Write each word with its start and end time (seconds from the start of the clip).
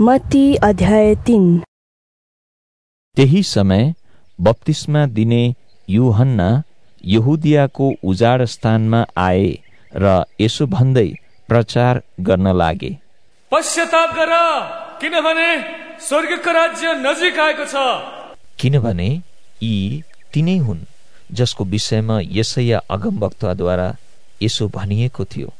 मत्ती 0.00 0.54
अध्याय 0.56 1.14
तिन। 1.26 1.42
त्यही 3.16 3.42
समय 3.42 3.92
बप्तिस्मा 4.38 5.04
दिने 5.06 5.42
युहन्ना 5.88 6.46
यहुदियाको 7.04 7.90
उजाड 8.04 8.44
स्थानमा 8.44 9.04
आए 9.16 9.50
र 9.94 10.14
यसो 10.40 10.66
भन्दै 10.66 11.06
प्रचार 11.48 12.02
गर्न 12.20 12.56
लागे। 12.56 12.90
पश्चाताप 13.52 14.14
गर 14.16 14.32
किनभने 15.00 15.50
स्वर्गको 16.08 16.52
राज्य 16.52 16.94
नजिक 16.96 17.38
आएको 17.38 17.64
छ। 17.64 17.76
किनभने 18.58 19.08
यी 19.62 20.02
तिनै 20.34 20.58
हुन् 20.58 20.84
जसको 21.32 21.64
विषयमा 21.68 22.20
यसैया 22.32 22.78
अगमवक्ताद्वारा 22.90 23.94
यसो 24.42 24.68
भनिएको 24.74 25.24
थियो। 25.24 25.52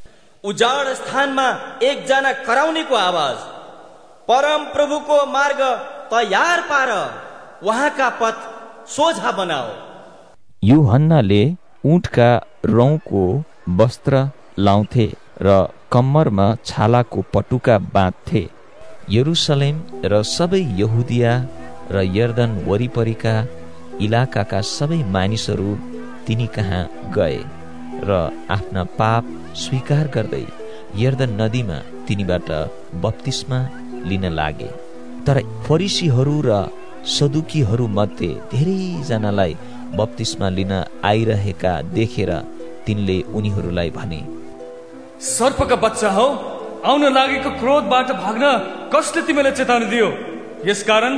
उजाड 0.44 0.94
स्थानमा 0.96 1.48
एकजना 1.82 2.32
कराउनेको 2.46 2.94
आवाज। 3.08 3.51
परम 4.28 4.64
प्रभुको 4.74 5.24
मार्ग 5.26 5.60
तयार 6.10 6.60
पार 6.68 6.90
उहाँका 7.66 8.08
पथ 8.20 8.36
सोझा 8.88 9.30
बनाओ। 9.38 9.68
युहन्नाले 10.62 11.42
ऊँटका 11.92 12.30
रौँको 12.66 13.22
वस्त्र 13.80 14.28
लाउँथे 14.58 15.06
र 15.42 15.56
कम्मरमा 15.92 16.46
छालाको 16.64 17.24
पटुका 17.34 17.78
बाँध्थे। 17.94 18.42
यरुसलेम 19.10 19.82
र 20.12 20.22
सबै 20.36 20.62
यहुदिया 20.80 21.32
र 21.90 22.06
यर्दन 22.18 22.50
वरिपरिका 22.68 23.34
इलाकाका 24.06 24.60
सबै 24.76 25.02
मानिसहरू 25.16 25.70
तिनी 26.26 26.46
कहाँ 26.56 26.82
गए 27.16 27.38
र 28.08 28.10
आफ्ना 28.56 28.84
पाप 28.98 29.24
स्वीकार 29.62 30.06
गर्दै 30.14 30.46
यर्दन 31.02 31.40
नदीमा 31.40 31.78
तिनीबाट 32.06 32.50
बत्तिसमा 33.02 33.60
लिन 34.10 34.24
लागे। 34.38 34.70
तर 35.26 35.36
फरिसीहरू 35.66 36.36
र 36.46 36.50
सदुकीहरू 37.08 37.86
मध्ये 37.98 38.30
धेरैजनालाई 38.52 39.52
बत्तिसमा 39.98 40.48
लिन 40.56 40.72
आइरहेका 41.10 41.72
देखेर 41.96 42.30
तिनले 42.86 43.18
उनीहरूलाई 43.36 43.90
भने 43.98 44.20
सर्पका 45.28 45.76
बच्चा 45.84 46.10
हौ 46.16 46.26
आउन 46.90 47.04
लागेको 47.16 47.50
क्रोधबाट 47.60 48.08
भाग्न 48.22 48.44
कसले 48.94 49.20
तिमीलाई 49.26 49.52
चेतावनी 49.58 49.86
दियो? 49.92 50.08
यसकारण 50.68 51.14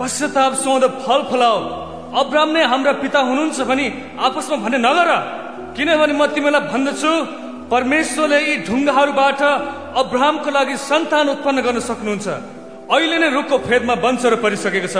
पश्चाताप 0.00 0.52
सोध 0.62 0.84
फल 1.04 1.20
फलाओ 1.30 1.58
अब्राम 2.20 2.48
नै 2.54 2.62
हाम्रा 2.72 2.92
पिता 3.02 3.20
हुनुहुन्छ 3.28 3.60
भनी 3.70 3.86
आपसमा 4.26 4.56
भन्ने 4.64 4.78
नगर। 4.86 5.10
किनभने 5.76 6.12
म 6.12 6.22
तिमीलाई 6.34 6.62
भन्दछु 6.72 7.12
परमेश्वरले 7.72 8.38
यी 8.40 8.54
ढुङ्गाहरूबाट 8.68 9.40
अब्राहमको 10.00 10.50
लागि 10.50 10.76
सन्तान 10.76 11.26
उत्पन्न 11.34 11.58
गर्न 11.66 11.78
सक्नुहुन्छ। 11.80 12.26
अहिले 12.92 13.16
नै 13.18 13.28
रुखको 13.36 13.56
फेदमा 13.68 13.94
वंशहरू 14.04 14.36
परिसकेको 14.44 14.88
छ। 14.88 14.96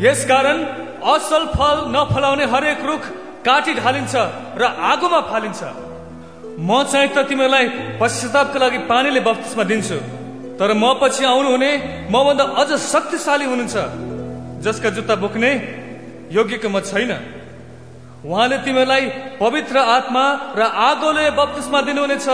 यसकारण 0.00 0.58
असल 1.02 1.42
फल 1.56 1.76
नफलाउने 1.96 2.44
हरेक 2.52 2.80
रुख 2.84 3.02
काटी 3.46 3.72
ढालिन्छ 3.80 4.14
र 4.60 4.62
आगोमा 4.92 5.20
फालिन्छ। 5.30 5.60
म 6.58 6.70
चाहिँ 6.84 7.10
त 7.16 7.26
तिमीलाई 7.26 7.98
पश्चातापको 8.00 8.58
लागि 8.58 8.78
पानीले 8.90 9.20
बत्तिसमा 9.26 9.64
दिन्छु। 9.64 9.98
तर 10.60 10.70
म 10.76 10.84
पछि 11.00 11.24
आउनुहुने 11.24 11.70
मभन्दा 12.12 12.44
अझ 12.60 12.70
शक्तिशाली 12.76 13.46
हुनुहुन्छ। 13.50 13.76
जसका 14.62 14.88
जुत्ता 14.94 15.14
बोक्ने 15.18 15.50
योग्यको 16.30 16.68
म 16.68 16.78
छैन। 16.80 17.12
उहाँले 18.22 18.56
तिमीलाई 18.62 19.04
पवित्र 19.42 19.76
आत्मा 19.96 20.24
र 20.54 20.62
आगोले 20.62 21.26
बत्तिसमा 21.34 21.80
दिनुहुनेछ। 21.82 22.28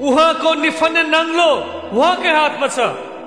उहाँको 0.00 0.50
निफन्ने 0.64 1.02
नाङ्लो 1.14 1.48
उहाँकै 1.96 2.32
हातमा 2.40 2.68
छ 2.76 2.78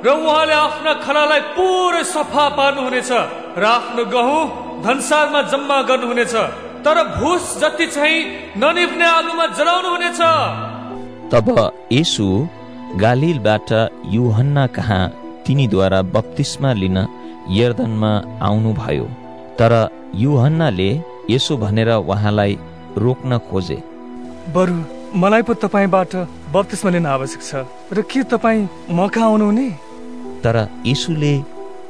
र 0.06 0.08
उहाँले 0.12 0.54
आफ्ना 0.66 0.94
खलालाई 1.06 1.42
पुरै 1.56 2.04
सफा 2.16 2.46
पार्नुहुनेछ 2.58 3.12
र 3.62 3.64
आफ्नो 3.78 4.04
गहुँ 4.14 4.42
धनसारमा 4.86 5.42
जम्मा 5.52 5.78
गर्नुहुनेछ। 5.90 6.36
तर 6.86 6.98
भुस 7.18 7.44
जति 7.62 7.86
चाहिँ 7.96 8.28
ननिप्ने 8.62 9.06
आगोमा 9.18 9.46
जलाउनु 9.58 9.90
हुनेछ 9.94 10.22
तब 11.34 11.48
यसु 11.92 12.26
गालिलबाट 13.04 13.70
युहन्ना 14.18 14.66
कहाँ 14.76 15.04
तिनीद्वारा 15.46 16.02
बत्तिस्मा 16.16 16.72
लिन 16.82 16.98
यर्दनमा 17.60 18.12
आउनुभयो। 18.48 19.06
तर 19.60 19.74
युहन्नाले 20.26 20.90
यसो 21.30 21.58
भनेर 21.58 21.90
उहाँलाई 21.94 22.54
रोक्न 23.06 23.38
खोजे। 23.50 23.78
बरु 24.56 24.78
मलाई 25.16 25.42
पो 25.48 25.54
तपाईँबाट 25.56 26.16
बत्तिसमा 26.52 26.92
लिन 26.92 27.06
आवश्यक 27.08 27.42
छ। 27.42 27.64
र 27.88 28.02
के 28.04 28.24
तपाईँ 28.28 28.68
म 28.92 29.08
कहाँ 29.08 29.32
आउनुहुने? 29.32 29.68
तर 30.44 30.58
यीशुले 30.86 31.34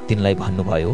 तिनलाई 0.07 0.35
भन्नुभयो 0.37 0.91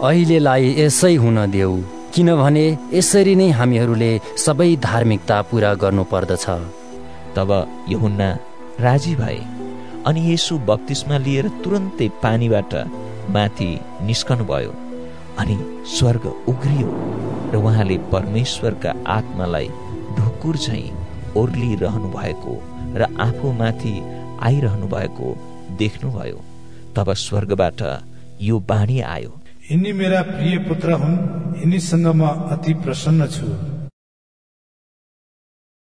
अहिलेलाई 0.00 0.64
यसै 0.80 1.14
हुन 1.20 1.38
देऊ 1.52 1.74
किनभने 2.14 2.64
यसरी 2.96 3.34
नै 3.36 3.48
हामीहरूले 3.60 4.10
सबै 4.44 4.70
धार्मिकता 4.80 5.36
पुरा 5.50 5.74
गर्नु 5.82 6.04
पर्दछ 6.12 6.46
तब 7.36 7.50
यहुन्ना 7.92 8.28
राजी 8.80 9.14
भए 9.20 9.38
अनि 10.08 10.20
यसु 10.32 10.58
बत्तिसमा 10.64 11.16
लिएर 11.26 11.46
तुरन्तै 11.62 12.08
पानीबाट 12.24 12.72
माथि 13.36 13.70
निस्कनु 14.08 14.44
भयो 14.50 14.72
अनि 15.40 15.56
स्वर्ग 15.96 16.24
उग्रियो 16.48 16.88
र 17.52 17.54
उहाँले 17.60 17.96
परमेश्वरका 18.12 19.00
आत्मालाई 19.18 19.68
ढुकुर 20.16 20.56
झैँ 20.56 21.03
ओर्लिरहनु 21.36 22.08
भएको 22.08 22.52
र 22.96 23.02
आफूमाथि 23.20 23.94
आइरहनु 24.40 24.86
भएको 24.86 25.28
देख्नुभयो। 25.78 26.40
तब 26.96 27.12
स्वर्गबाट 27.12 27.80
यो 28.42 28.58
बाणी 28.60 29.00
आयो। 29.00 29.32
यिनी 29.70 29.92
मेरा 29.92 30.20
प्रिय 30.22 30.58
पुत्र 30.68 30.92
हुन् 30.92 31.16
यिनीसँग 31.60 32.06
म 32.06 32.22
अति 32.54 32.74
प्रसन्न 32.74 33.26
छु। 33.26 33.73